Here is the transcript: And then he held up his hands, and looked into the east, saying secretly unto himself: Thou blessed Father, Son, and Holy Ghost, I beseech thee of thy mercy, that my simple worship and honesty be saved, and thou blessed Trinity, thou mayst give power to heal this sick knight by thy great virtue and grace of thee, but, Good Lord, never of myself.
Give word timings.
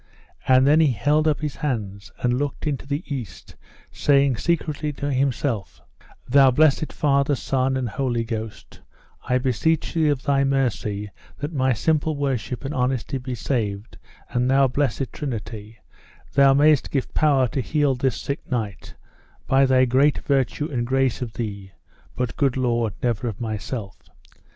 And 0.47 0.65
then 0.65 0.79
he 0.79 0.93
held 0.93 1.27
up 1.27 1.41
his 1.41 1.57
hands, 1.57 2.11
and 2.23 2.39
looked 2.39 2.65
into 2.65 2.87
the 2.87 3.03
east, 3.15 3.55
saying 3.91 4.35
secretly 4.37 4.89
unto 4.89 5.09
himself: 5.09 5.79
Thou 6.27 6.49
blessed 6.49 6.91
Father, 6.91 7.35
Son, 7.35 7.77
and 7.77 7.87
Holy 7.87 8.23
Ghost, 8.23 8.81
I 9.29 9.37
beseech 9.37 9.93
thee 9.93 10.09
of 10.09 10.23
thy 10.23 10.43
mercy, 10.43 11.11
that 11.37 11.53
my 11.53 11.73
simple 11.73 12.15
worship 12.17 12.65
and 12.65 12.73
honesty 12.73 13.19
be 13.19 13.35
saved, 13.35 13.99
and 14.31 14.49
thou 14.49 14.65
blessed 14.67 15.13
Trinity, 15.13 15.77
thou 16.33 16.55
mayst 16.55 16.89
give 16.89 17.13
power 17.13 17.47
to 17.49 17.61
heal 17.61 17.93
this 17.93 18.19
sick 18.19 18.49
knight 18.49 18.95
by 19.45 19.67
thy 19.67 19.85
great 19.85 20.17
virtue 20.17 20.65
and 20.67 20.87
grace 20.87 21.21
of 21.21 21.33
thee, 21.33 21.73
but, 22.15 22.35
Good 22.37 22.57
Lord, 22.57 22.93
never 23.03 23.27
of 23.27 23.39
myself. 23.39 23.99